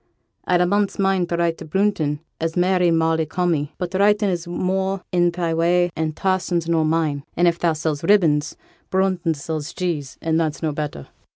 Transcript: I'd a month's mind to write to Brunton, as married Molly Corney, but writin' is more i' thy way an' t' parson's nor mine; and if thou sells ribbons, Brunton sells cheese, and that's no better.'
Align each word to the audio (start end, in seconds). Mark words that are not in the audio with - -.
I'd 0.47 0.61
a 0.61 0.65
month's 0.65 0.97
mind 0.97 1.29
to 1.29 1.37
write 1.37 1.59
to 1.59 1.65
Brunton, 1.65 2.21
as 2.39 2.57
married 2.57 2.95
Molly 2.95 3.27
Corney, 3.27 3.75
but 3.77 3.93
writin' 3.93 4.31
is 4.31 4.47
more 4.47 5.03
i' 5.13 5.29
thy 5.29 5.53
way 5.53 5.91
an' 5.95 6.13
t' 6.13 6.13
parson's 6.13 6.67
nor 6.67 6.83
mine; 6.85 7.23
and 7.37 7.47
if 7.47 7.59
thou 7.59 7.73
sells 7.73 8.03
ribbons, 8.03 8.57
Brunton 8.89 9.35
sells 9.35 9.71
cheese, 9.73 10.17
and 10.19 10.39
that's 10.39 10.63
no 10.63 10.71
better.' 10.71 11.05